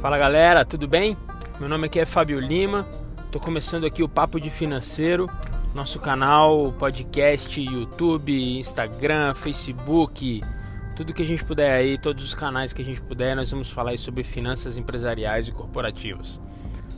Fala 0.00 0.16
galera, 0.16 0.64
tudo 0.64 0.86
bem? 0.86 1.16
Meu 1.58 1.68
nome 1.68 1.86
aqui 1.86 1.98
é 1.98 2.06
Fábio 2.06 2.38
Lima, 2.38 2.86
tô 3.32 3.40
começando 3.40 3.84
aqui 3.84 4.00
o 4.00 4.08
Papo 4.08 4.38
de 4.40 4.48
Financeiro, 4.48 5.28
nosso 5.74 5.98
canal, 5.98 6.72
podcast, 6.78 7.60
YouTube, 7.60 8.58
Instagram, 8.60 9.34
Facebook, 9.34 10.40
tudo 10.94 11.12
que 11.12 11.22
a 11.22 11.26
gente 11.26 11.44
puder 11.44 11.72
aí, 11.72 11.98
todos 11.98 12.24
os 12.24 12.32
canais 12.32 12.72
que 12.72 12.80
a 12.80 12.84
gente 12.84 13.02
puder, 13.02 13.34
nós 13.34 13.50
vamos 13.50 13.70
falar 13.70 13.98
sobre 13.98 14.22
finanças 14.22 14.78
empresariais 14.78 15.48
e 15.48 15.52
corporativas. 15.52 16.40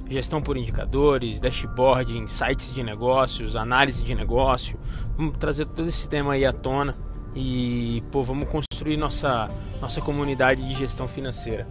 Gestão 0.06 0.42
por 0.42 0.58
indicadores, 0.58 1.40
dashboard, 1.40 2.18
insights 2.18 2.70
de 2.74 2.82
negócios, 2.82 3.56
análise 3.56 4.04
de 4.04 4.14
negócio. 4.14 4.78
Vamos 5.16 5.38
trazer 5.38 5.64
todo 5.64 5.88
esse 5.88 6.06
tema 6.06 6.34
aí 6.34 6.44
à 6.44 6.52
tona 6.52 6.94
e 7.34 8.02
pô, 8.12 8.22
vamos 8.22 8.46
construir 8.50 8.98
nossa, 8.98 9.48
nossa 9.80 10.02
comunidade 10.02 10.62
de 10.68 10.74
gestão 10.74 11.08
financeira. 11.08 11.66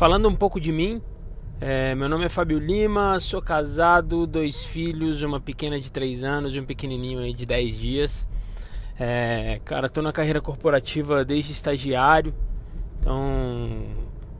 Falando 0.00 0.30
um 0.30 0.34
pouco 0.34 0.58
de 0.58 0.72
mim, 0.72 1.02
é, 1.60 1.94
meu 1.94 2.08
nome 2.08 2.24
é 2.24 2.30
Fábio 2.30 2.58
Lima, 2.58 3.20
sou 3.20 3.42
casado, 3.42 4.26
dois 4.26 4.64
filhos, 4.64 5.20
uma 5.20 5.38
pequena 5.38 5.78
de 5.78 5.92
3 5.92 6.24
anos 6.24 6.54
e 6.54 6.58
um 6.58 6.64
pequenininho 6.64 7.18
aí 7.18 7.34
de 7.34 7.44
10 7.44 7.76
dias. 7.76 8.26
É, 8.98 9.60
cara, 9.62 9.90
tô 9.90 10.00
na 10.00 10.10
carreira 10.10 10.40
corporativa 10.40 11.22
desde 11.22 11.52
estagiário, 11.52 12.32
então 12.98 13.84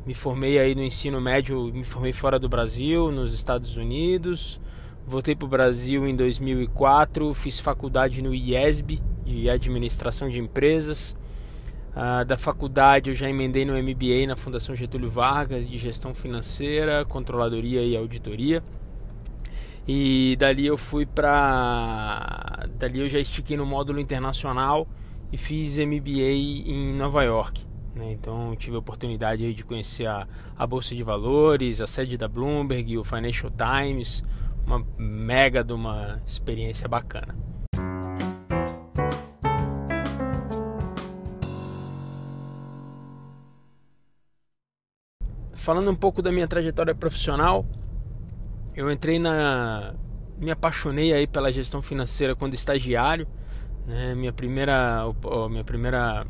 me 0.07 0.15
formei 0.15 0.59
aí 0.59 0.75
no 0.75 0.83
ensino 0.83 1.21
médio, 1.21 1.71
me 1.75 1.85
formei 1.85 2.15
fora 2.15 2.39
do 2.39 2.49
Brasil, 2.49 3.13
nos 3.13 3.35
Estados 3.35 3.77
Unidos. 3.77 4.59
Voltei 5.07 5.37
para 5.37 5.45
o 5.45 5.49
Brasil 5.49 6.09
em 6.09 6.17
2004, 6.17 7.35
fiz 7.35 7.61
faculdade 7.61 8.23
no 8.23 8.35
IESB, 8.35 8.99
de 9.27 9.51
Administração 9.51 10.31
de 10.31 10.41
Empresas. 10.41 11.15
Ah, 11.95 12.23
da 12.23 12.37
faculdade 12.37 13.11
eu 13.11 13.15
já 13.15 13.29
emendei 13.29 13.65
no 13.65 13.73
MBA 13.73 14.27
na 14.29 14.37
Fundação 14.37 14.75
Getúlio 14.77 15.11
Vargas, 15.11 15.69
de 15.69 15.77
Gestão 15.77 16.15
Financeira, 16.15 17.05
Controladoria 17.05 17.83
e 17.83 17.97
Auditoria. 17.97 18.63
E 19.89 20.37
dali 20.39 20.67
eu 20.67 20.79
fui 20.79 21.05
para. 21.05 22.69
Dali 22.79 23.01
eu 23.01 23.09
já 23.09 23.19
estiquei 23.19 23.57
no 23.57 23.67
módulo 23.67 23.99
internacional 23.99 24.87
e 25.33 25.37
fiz 25.37 25.79
MBA 25.79 26.31
em 26.67 26.95
Nova 26.95 27.25
York. 27.25 27.67
Né? 27.95 28.13
Então 28.13 28.55
tive 28.57 28.77
a 28.77 28.79
oportunidade 28.79 29.53
de 29.53 29.65
conhecer 29.65 30.07
a, 30.07 30.29
a 30.57 30.67
Bolsa 30.67 30.95
de 30.95 31.03
Valores, 31.03 31.81
a 31.81 31.87
sede 31.87 32.17
da 32.17 32.29
Bloomberg, 32.29 32.99
o 32.99 33.05
Financial 33.05 33.51
Times, 33.51 34.23
uma 34.65 34.87
mega 34.97 35.65
de 35.65 35.73
uma 35.73 36.23
experiência 36.25 36.87
bacana. 36.87 37.35
Falando 45.61 45.91
um 45.91 45.95
pouco 45.95 46.23
da 46.23 46.33
minha 46.33 46.49
trajetória 46.49 46.95
profissional, 46.95 47.67
eu 48.75 48.91
entrei 48.91 49.19
na 49.19 49.93
me 50.39 50.51
apaixonei 50.51 51.13
aí 51.13 51.27
pela 51.27 51.53
gestão 51.53 51.83
financeira 51.83 52.35
quando 52.35 52.55
estagiário, 52.55 53.29
né? 53.87 54.15
Minha 54.15 54.33
primeira 54.33 55.05
minha 55.51 55.63
primeira 55.63 56.27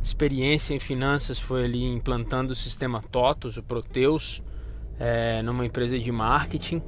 experiência 0.00 0.72
em 0.72 0.78
finanças 0.78 1.40
foi 1.40 1.64
ali 1.64 1.84
implantando 1.84 2.52
o 2.52 2.56
sistema 2.56 3.02
TOTOS, 3.02 3.56
o 3.56 3.62
Proteus, 3.64 4.40
é, 5.00 5.42
numa 5.42 5.66
empresa 5.66 5.98
de 5.98 6.12
marketing 6.12 6.80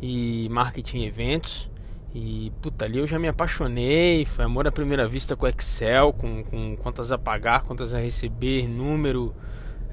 e 0.00 0.48
marketing 0.50 1.02
eventos. 1.02 1.68
E 2.14 2.52
puta, 2.62 2.84
ali 2.84 2.98
eu 2.98 3.08
já 3.08 3.18
me 3.18 3.26
apaixonei, 3.26 4.24
foi 4.24 4.44
amor 4.44 4.68
à 4.68 4.70
primeira 4.70 5.08
vista 5.08 5.34
com 5.34 5.48
Excel, 5.48 6.12
com, 6.12 6.44
com 6.44 6.76
contas 6.76 7.10
a 7.10 7.18
pagar, 7.18 7.64
contas 7.64 7.92
a 7.92 7.98
receber, 7.98 8.68
número, 8.68 9.34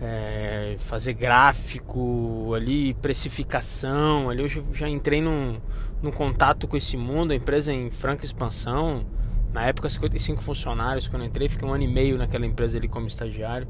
é, 0.02 0.76
fazer 0.80 1.14
gráfico, 1.14 2.54
ali 2.54 2.94
precificação, 2.96 4.30
ali 4.30 4.44
eu 4.44 4.74
já 4.74 4.88
entrei 4.88 5.22
num, 5.22 5.60
num 6.02 6.12
contato 6.12 6.68
com 6.68 6.78
esse 6.78 6.96
mundo, 6.96 7.32
a 7.32 7.36
empresa 7.36 7.74
em 7.74 7.90
franca 7.90 8.24
expansão, 8.24 9.06
na 9.52 9.66
época 9.66 9.90
55 9.90 10.44
funcionários, 10.44 11.08
quando 11.08 11.24
eu 11.24 11.28
entrei 11.28 11.50
fiquei 11.50 11.68
um 11.68 11.74
ano 11.74 11.84
e 11.84 11.88
meio 11.88 12.18
naquela 12.18 12.46
empresa 12.46 12.78
ali 12.78 12.88
como 12.88 13.08
estagiário, 13.08 13.68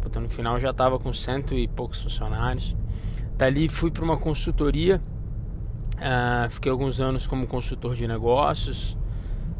puta, 0.00 0.20
no 0.20 0.28
final 0.28 0.60
já 0.60 0.70
estava 0.70 0.98
com 0.98 1.12
cento 1.12 1.54
e 1.54 1.66
poucos 1.66 2.00
funcionários, 2.02 2.76
dali 3.36 3.68
fui 3.68 3.90
para 3.90 4.04
uma 4.04 4.16
consultoria. 4.16 5.00
Uh, 5.94 6.50
fiquei 6.50 6.70
alguns 6.70 7.00
anos 7.00 7.26
como 7.26 7.46
consultor 7.46 7.94
de 7.94 8.06
negócios. 8.06 8.98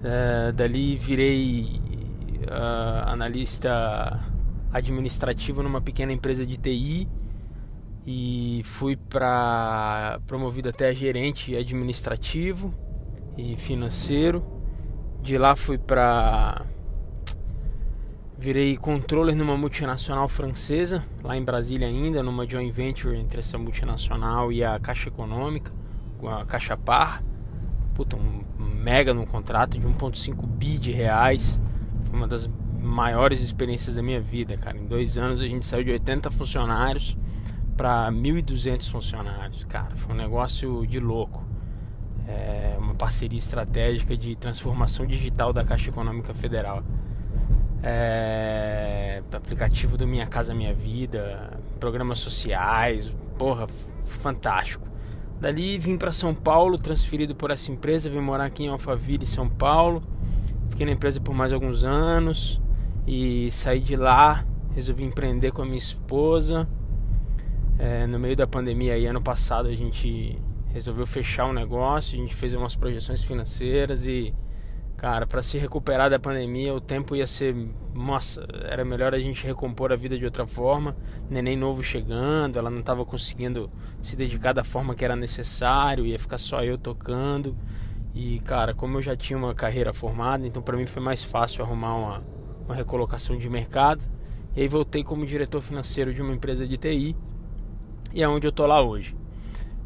Uh, 0.00 0.52
dali 0.52 0.96
virei 0.96 1.81
uh, 2.42 3.08
analista 3.08 4.20
administrativo 4.75 5.62
numa 5.62 5.81
pequena 5.81 6.12
empresa 6.12 6.45
de 6.45 6.57
TI 6.57 7.09
e 8.07 8.61
fui 8.65 8.97
para 8.97 10.21
promovido 10.27 10.69
até 10.69 10.93
gerente 10.93 11.57
administrativo 11.57 12.75
e 13.39 13.57
financeiro. 13.57 14.45
De 15.23 15.39
lá 15.39 15.57
fui 15.57 15.79
para 15.79 16.67
virei 18.37 18.77
controller 18.77 19.35
numa 19.35 19.57
multinacional 19.57 20.29
francesa, 20.29 21.03
lá 21.23 21.35
em 21.35 21.43
Brasília 21.43 21.87
ainda, 21.89 22.23
numa 22.23 22.47
joint 22.47 22.71
venture 22.71 23.17
entre 23.17 23.41
essa 23.41 23.56
multinacional 23.56 24.53
e 24.53 24.62
a 24.62 24.79
Caixa 24.79 25.09
Econômica 25.09 25.73
com 26.19 26.29
a 26.29 26.45
Caixa 26.45 26.77
Par, 26.77 27.23
puta, 27.95 28.17
um 28.17 28.43
mega 28.59 29.15
no 29.15 29.25
contrato 29.25 29.79
de 29.79 29.87
1.5 29.87 30.47
bi 30.47 30.79
de 30.79 30.91
reais. 30.91 31.59
Foi 32.05 32.19
uma 32.19 32.29
das 32.29 32.51
maiores 32.84 33.41
experiências 33.41 33.97
da 33.97 34.03
minha 34.03 34.21
vida, 34.21 34.56
cara. 34.56 34.77
Em 34.77 34.87
dois 34.87 35.17
anos 35.19 35.41
a 35.41 35.49
gente 35.49 35.67
saiu 35.67 35.84
de 35.84 35.91
80 35.93 36.31
funcionários 36.31 37.17
para 37.77 38.11
1.200 38.12 38.91
funcionários, 38.91 39.65
cara. 39.65 39.95
Foi 39.97 40.15
um 40.15 40.19
negócio 40.19 40.87
de 40.87 41.00
louco. 41.00 41.44
É 42.28 42.77
uma 42.78 42.94
parceria 42.94 43.39
estratégica 43.39 44.17
de 44.17 44.37
transformação 44.37 45.06
digital 45.06 45.53
da 45.53 45.65
Caixa 45.65 45.91
Econômica 45.91 46.33
Federal. 46.33 46.83
É, 47.83 49.23
aplicativo 49.33 49.99
do 49.99 50.06
Minha 50.06 50.27
Casa 50.27 50.55
Minha 50.55 50.73
Vida, 50.73 51.59
programas 51.78 52.19
sociais, 52.19 53.15
porra, 53.39 53.67
fantástico. 54.05 54.87
Dali 55.39 55.77
vim 55.78 55.99
para 55.99 56.12
São 56.12 56.34
Paulo, 56.34 56.78
transferido 56.78 57.34
por 57.34 57.50
essa 57.50 57.71
empresa, 57.71 58.09
vim 58.09 58.21
morar 58.21 58.47
aqui 58.47 58.65
em 58.65 58.69
Alphaville, 58.69 59.27
São 59.27 59.49
Paulo. 59.49 60.03
Fiquei 60.71 60.87
na 60.87 60.93
empresa 60.93 61.21
por 61.21 61.34
mais 61.34 61.53
alguns 61.53 61.84
anos 61.84 62.61
e 63.06 63.50
saí 63.50 63.81
de 63.81 63.97
lá, 63.97 64.44
resolvi 64.75 65.04
empreender 65.04 65.53
com 65.53 65.62
a 65.62 65.65
minha 65.65 65.78
esposa. 65.78 66.69
É, 67.78 68.06
no 68.06 68.19
meio 68.19 68.37
da 68.37 68.47
pandemia 68.47 68.94
aí, 68.94 69.06
ano 69.06 69.22
passado, 69.22 69.69
a 69.69 69.75
gente 69.75 70.38
resolveu 70.72 71.06
fechar 71.06 71.47
um 71.47 71.53
negócio, 71.53 72.19
a 72.19 72.22
gente 72.22 72.34
fez 72.34 72.54
umas 72.54 72.75
projeções 72.75 73.22
financeiras 73.22 74.04
e 74.04 74.34
Cara, 75.04 75.26
para 75.26 75.43
se 75.43 75.59
recuperar 75.59 76.09
da 76.09 76.19
pandemia, 76.19 76.72
o 76.72 76.81
tempo 76.81 77.14
ia 77.14 77.26
ser. 77.26 77.54
Nossa, 77.93 78.47
era 78.64 78.87
melhor 78.87 79.14
a 79.14 79.19
gente 79.19 79.44
recompor 79.47 79.93
a 79.93 79.97
vida 79.97 80.16
de 80.16 80.25
outra 80.25 80.47
forma. 80.47 80.97
Neném 81.28 81.56
novo 81.56 81.82
chegando, 81.82 82.59
ela 82.59 82.70
não 82.70 82.81
estava 82.81 83.04
conseguindo 83.04 83.70
se 84.00 84.16
dedicar 84.16 84.54
da 84.54 84.64
forma 84.64 84.94
que 84.94 85.04
era 85.04 85.14
necessário, 85.14 86.06
ia 86.06 86.19
ficar 86.19 86.38
só 86.38 86.62
eu 86.64 86.78
tocando. 86.78 87.54
E, 88.14 88.38
cara, 88.41 88.72
como 88.72 88.97
eu 88.97 89.03
já 89.03 89.14
tinha 89.14 89.37
uma 89.37 89.54
carreira 89.54 89.93
formada, 89.93 90.47
então 90.47 90.62
para 90.62 90.75
mim 90.75 90.87
foi 90.87 91.03
mais 91.03 91.22
fácil 91.22 91.62
arrumar 91.62 91.97
uma, 91.97 92.22
uma 92.66 92.75
recolocação 92.75 93.36
de 93.36 93.48
mercado. 93.48 94.02
E 94.56 94.62
aí 94.62 94.69
voltei 94.69 95.02
como 95.02 95.26
diretor 95.26 95.60
financeiro 95.60 96.12
de 96.12 96.22
uma 96.22 96.32
empresa 96.32 96.66
de 96.66 96.76
TI 96.76 97.16
e 98.12 98.22
é 98.22 98.28
onde 98.28 98.46
eu 98.46 98.52
tô 98.52 98.66
lá 98.66 98.81
hoje. 98.81 99.16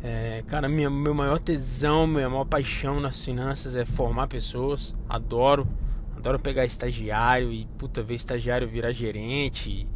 É, 0.02 0.44
cara, 0.46 0.68
minha, 0.68 0.88
meu 0.88 1.14
maior 1.14 1.40
tesão, 1.40 2.06
minha 2.06 2.28
maior 2.28 2.44
paixão 2.44 3.00
nas 3.00 3.24
finanças 3.24 3.74
é 3.74 3.84
formar 3.84 4.28
pessoas. 4.28 4.94
Adoro, 5.08 5.66
adoro 6.16 6.38
pegar 6.38 6.64
estagiário 6.64 7.52
e 7.52 7.66
puta 7.78 8.02
ver 8.02 8.14
estagiário 8.14 8.68
virar 8.68 8.92
gerente, 8.92 9.88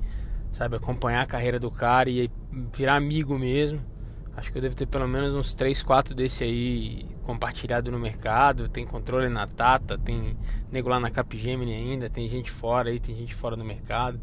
sabe, 0.52 0.76
acompanhar 0.76 1.23
a 1.23 1.26
carreira 1.26 1.61
do 1.61 1.70
cara 1.70 2.08
e 2.08 2.31
virar 2.75 2.96
amigo 2.96 3.38
mesmo. 3.38 3.81
Acho 4.34 4.50
que 4.50 4.58
eu 4.58 4.62
devo 4.62 4.75
ter 4.75 4.87
pelo 4.87 5.06
menos 5.06 5.34
uns 5.34 5.55
3, 5.55 5.82
4 5.82 6.14
desse 6.14 6.43
aí 6.43 7.06
compartilhado 7.23 7.90
no 7.90 7.99
mercado. 7.99 8.69
Tem 8.69 8.87
controle 8.87 9.29
na 9.29 9.46
Tata, 9.46 9.99
tem 9.99 10.37
nego 10.70 10.88
lá 10.88 10.99
na 10.99 11.11
Capgemini 11.11 11.75
ainda, 11.75 12.08
tem 12.08 12.29
gente 12.29 12.50
fora 12.50 12.90
aí, 12.90 12.99
tem 12.99 13.14
gente 13.14 13.34
fora 13.34 13.56
do 13.56 13.64
mercado. 13.64 14.19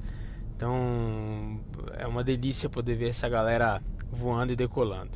Então 0.56 1.59
é 1.97 2.07
uma 2.07 2.23
delícia 2.23 2.69
poder 2.69 2.95
ver 2.95 3.09
essa 3.09 3.29
galera 3.29 3.81
voando 4.11 4.51
e 4.51 4.56
decolando. 4.56 5.11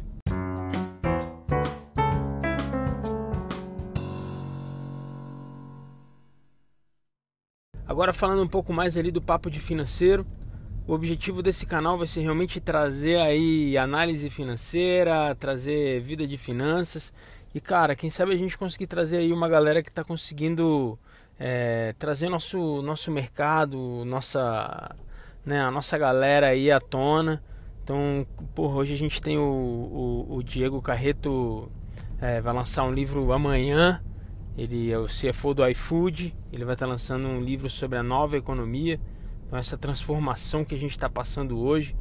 Agora 7.86 8.13
falando 8.13 8.42
um 8.42 8.48
pouco 8.48 8.72
mais 8.72 8.98
ali 8.98 9.12
do 9.12 9.22
papo 9.22 9.51
de 9.51 9.60
financeiro, 9.60 10.25
o 10.88 10.94
objetivo 10.94 11.42
desse 11.42 11.66
canal 11.66 11.98
vai 11.98 12.08
ser 12.08 12.22
realmente 12.22 12.60
trazer 12.60 13.18
aí 13.18 13.78
análise 13.78 14.30
financeira, 14.30 15.34
trazer 15.36 16.02
vida 16.02 16.28
de 16.28 16.38
finanças 16.38 17.14
E 17.56 17.62
cara, 17.62 17.96
quem 17.96 18.10
sabe 18.10 18.34
a 18.34 18.38
gente 18.38 18.58
conseguir 18.58 18.88
trazer 18.88 19.18
aí 19.18 19.32
uma 19.32 19.48
galera 19.48 19.82
que 19.82 19.90
está 19.90 20.04
conseguindo 20.04 21.00
é, 21.40 21.94
trazer 21.98 22.30
nosso, 22.30 22.82
nosso 22.82 23.12
mercado, 23.12 24.04
nossa, 24.06 24.96
né, 25.46 25.62
a 25.62 25.72
nossa 25.72 25.98
galera 25.98 26.48
aí 26.48 26.72
à 26.72 26.80
tona. 26.80 27.42
Então, 27.84 28.26
por 28.56 28.76
hoje 28.76 28.94
a 28.94 28.98
gente 28.98 29.22
tem 29.22 29.38
o, 29.38 29.42
o, 30.30 30.38
o 30.38 30.44
Diego 30.44 30.82
Carreto, 30.82 31.70
é, 32.22 32.40
vai 32.42 32.54
lançar 32.54 32.84
um 32.86 32.92
livro 32.94 33.32
amanhã. 33.32 34.02
Ele 34.58 34.92
é 34.92 34.98
o 34.98 35.06
CFO 35.06 35.54
do 35.54 35.68
iFood. 35.68 36.36
Ele 36.52 36.64
vai 36.64 36.76
estar 36.76 36.86
lançando 36.86 37.28
um 37.28 37.42
livro 37.42 37.70
sobre 37.70 37.98
a 37.98 38.04
nova 38.04 38.38
economia. 38.38 39.00
Então, 39.54 39.60
essa 39.60 39.78
transformação 39.78 40.66
que 40.66 40.74
a 40.74 40.78
gente 40.80 40.94
está 40.94 41.08
passando 41.08 41.60
hoje. 41.60 41.96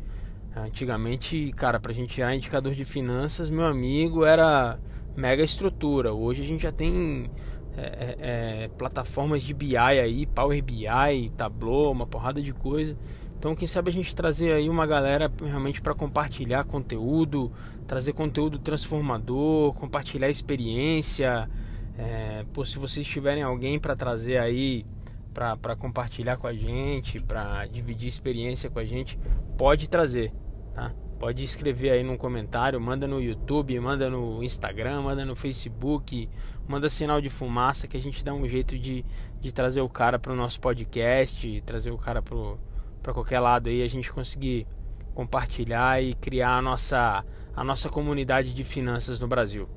Antigamente, 0.57 1.53
cara, 1.53 1.79
para 1.79 1.93
a 1.93 1.95
gente 1.95 2.15
tirar 2.15 2.35
indicador 2.35 2.73
de 2.73 2.83
finanças, 2.83 3.51
meu 3.51 3.67
amigo, 3.67 4.25
era 4.25 4.79
mega 5.15 5.43
estrutura. 5.43 6.15
Hoje 6.15 6.41
a 6.41 6.47
gente 6.47 6.63
já 6.63 6.73
tem 6.73 7.31
é, 7.77 7.83
é, 7.83 8.17
é 8.65 8.69
plataformas 8.79 9.43
de 9.43 9.53
BI 9.53 9.77
aí, 9.77 10.25
Power 10.25 10.65
BI, 10.65 11.31
Tableau, 11.37 11.93
uma 11.93 12.07
porrada 12.07 12.41
de 12.41 12.55
coisa. 12.55 12.97
Então, 13.39 13.55
quem 13.55 13.69
sabe 13.69 13.91
a 13.91 13.93
gente 13.93 14.17
trazer 14.17 14.53
aí 14.53 14.71
uma 14.71 14.87
galera 14.87 15.31
realmente 15.45 15.83
para 15.83 15.95
compartilhar 15.95 16.65
conteúdo, 16.65 17.53
trazer 17.87 18.15
conteúdo 18.15 18.59
transformador, 18.59 19.75
compartilhar 19.75 20.31
experiência. 20.31 21.51
É, 21.99 22.47
se 22.65 22.79
vocês 22.79 23.07
tiverem 23.07 23.43
alguém 23.43 23.79
para 23.79 23.95
trazer 23.95 24.39
aí 24.39 24.87
para 25.33 25.77
compartilhar 25.77 26.37
com 26.37 26.47
a 26.47 26.53
gente, 26.53 27.21
para 27.21 27.67
dividir 27.67 28.09
experiência 28.09 28.71
com 28.71 28.79
a 28.79 28.85
gente, 28.85 29.19
pode 29.57 29.89
trazer, 29.89 30.33
tá? 30.75 30.93
Pode 31.19 31.45
escrever 31.45 31.91
aí 31.91 32.03
num 32.03 32.17
comentário, 32.17 32.81
manda 32.81 33.07
no 33.07 33.23
YouTube, 33.23 33.79
manda 33.79 34.11
no 34.11 34.43
Instagram, 34.43 35.03
manda 35.03 35.25
no 35.25 35.37
Facebook, 35.37 36.29
manda 36.67 36.91
sinal 36.91 37.21
de 37.21 37.29
fumaça 37.29 37.87
que 37.87 37.97
a 37.97 38.01
gente 38.01 38.25
dá 38.25 38.35
um 38.35 38.45
jeito 38.47 38.77
de, 38.77 39.05
de 39.41 39.53
trazer 39.53 39.81
o 39.81 39.89
cara 39.89 40.19
para 40.19 40.33
o 40.33 40.37
nosso 40.37 40.61
podcast, 40.61 41.63
trazer 41.65 41.93
o 41.93 41.97
cara 41.97 42.21
para 42.21 43.15
qualquer 43.15 43.39
lado 43.39 43.69
aí, 43.69 43.85
a 43.85 43.89
gente 43.89 44.13
conseguir 44.13 44.67
compartilhar 45.15 46.03
e 46.03 46.15
criar 46.15 46.57
a 46.57 46.63
nossa, 46.63 47.25
a 47.55 47.63
nossa 47.63 47.89
comunidade 47.89 48.53
de 48.53 48.65
finanças 48.65 49.21
no 49.21 49.29
Brasil. 49.29 49.69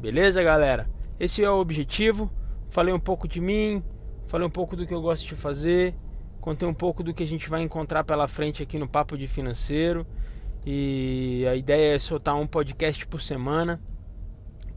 Beleza, 0.00 0.42
galera? 0.42 0.90
Esse 1.20 1.44
é 1.44 1.50
o 1.50 1.60
objetivo. 1.60 2.30
Falei 2.70 2.92
um 2.92 3.00
pouco 3.00 3.28
de 3.28 3.40
mim, 3.40 3.82
falei 4.28 4.46
um 4.46 4.50
pouco 4.50 4.76
do 4.76 4.86
que 4.86 4.94
eu 4.94 5.00
gosto 5.00 5.26
de 5.26 5.34
fazer, 5.34 5.94
contei 6.40 6.68
um 6.68 6.74
pouco 6.74 7.02
do 7.02 7.12
que 7.12 7.22
a 7.22 7.26
gente 7.26 7.48
vai 7.48 7.62
encontrar 7.62 8.04
pela 8.04 8.28
frente 8.28 8.62
aqui 8.62 8.78
no 8.78 8.86
Papo 8.86 9.16
de 9.16 9.26
Financeiro. 9.26 10.06
E 10.66 11.46
a 11.50 11.56
ideia 11.56 11.94
é 11.94 11.98
soltar 11.98 12.34
um 12.36 12.46
podcast 12.46 13.06
por 13.06 13.22
semana, 13.22 13.80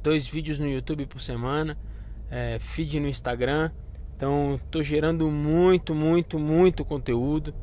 dois 0.01 0.25
vídeos 0.25 0.57
no 0.57 0.67
YouTube 0.67 1.05
por 1.05 1.19
semana, 1.19 1.77
é, 2.29 2.57
feed 2.59 2.99
no 2.99 3.07
Instagram. 3.07 3.71
Então, 4.15 4.59
estou 4.63 4.81
gerando 4.81 5.29
muito, 5.29 5.93
muito, 5.93 6.39
muito 6.39 6.85
conteúdo. 6.85 7.53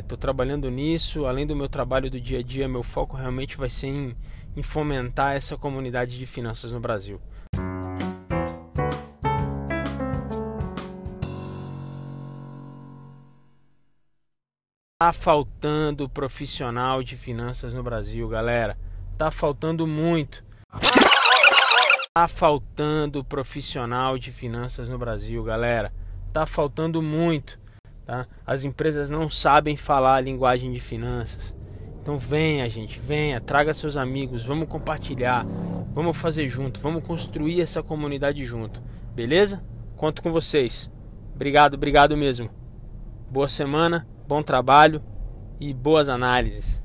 Estou 0.00 0.16
é, 0.16 0.20
trabalhando 0.20 0.70
nisso. 0.70 1.24
Além 1.24 1.46
do 1.46 1.56
meu 1.56 1.68
trabalho 1.68 2.10
do 2.10 2.20
dia 2.20 2.40
a 2.40 2.42
dia, 2.42 2.68
meu 2.68 2.82
foco 2.82 3.16
realmente 3.16 3.56
vai 3.56 3.70
ser 3.70 3.86
em, 3.86 4.16
em 4.56 4.62
fomentar 4.62 5.36
essa 5.36 5.56
comunidade 5.56 6.18
de 6.18 6.26
finanças 6.26 6.72
no 6.72 6.80
Brasil. 6.80 7.20
Tá 15.00 15.12
faltando 15.12 16.08
profissional 16.08 17.04
de 17.04 17.16
finanças 17.16 17.72
no 17.72 17.84
Brasil, 17.84 18.28
galera. 18.28 18.76
Tá 19.16 19.30
faltando 19.30 19.86
muito. 19.86 20.44
Tá 22.12 22.26
faltando 22.26 23.22
profissional 23.22 24.18
de 24.18 24.32
finanças 24.32 24.88
no 24.88 24.98
Brasil, 24.98 25.40
galera. 25.44 25.92
Tá 26.32 26.46
faltando 26.46 27.00
muito, 27.00 27.60
tá? 28.04 28.26
As 28.44 28.64
empresas 28.64 29.08
não 29.08 29.30
sabem 29.30 29.76
falar 29.76 30.16
a 30.16 30.20
linguagem 30.20 30.72
de 30.72 30.80
finanças. 30.80 31.56
Então 32.02 32.18
venha, 32.18 32.68
gente, 32.68 32.98
venha, 32.98 33.40
traga 33.40 33.72
seus 33.72 33.96
amigos, 33.96 34.44
vamos 34.44 34.68
compartilhar, 34.68 35.46
vamos 35.94 36.16
fazer 36.16 36.48
junto, 36.48 36.80
vamos 36.80 37.06
construir 37.06 37.60
essa 37.60 37.84
comunidade 37.84 38.44
junto. 38.44 38.82
Beleza? 39.14 39.62
Conto 39.96 40.20
com 40.20 40.32
vocês. 40.32 40.90
Obrigado, 41.36 41.74
obrigado 41.74 42.16
mesmo. 42.16 42.50
Boa 43.30 43.48
semana 43.48 44.04
bom 44.28 44.42
trabalho 44.42 45.02
e 45.58 45.72
boas 45.72 46.10
análises. 46.10 46.82